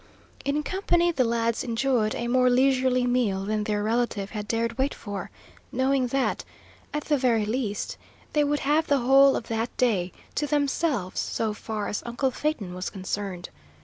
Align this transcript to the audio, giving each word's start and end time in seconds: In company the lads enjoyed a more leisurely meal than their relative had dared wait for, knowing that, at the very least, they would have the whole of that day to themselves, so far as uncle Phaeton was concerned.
In 0.43 0.63
company 0.63 1.11
the 1.11 1.23
lads 1.23 1.63
enjoyed 1.63 2.15
a 2.15 2.27
more 2.27 2.49
leisurely 2.49 3.05
meal 3.05 3.45
than 3.45 3.63
their 3.65 3.83
relative 3.83 4.31
had 4.31 4.47
dared 4.47 4.79
wait 4.79 4.95
for, 4.95 5.29
knowing 5.71 6.07
that, 6.07 6.43
at 6.91 7.03
the 7.03 7.19
very 7.19 7.45
least, 7.45 7.97
they 8.33 8.43
would 8.43 8.61
have 8.61 8.87
the 8.87 8.97
whole 9.01 9.35
of 9.35 9.47
that 9.49 9.77
day 9.77 10.11
to 10.33 10.47
themselves, 10.47 11.19
so 11.19 11.53
far 11.53 11.87
as 11.87 12.01
uncle 12.03 12.31
Phaeton 12.31 12.73
was 12.73 12.89
concerned. 12.89 13.49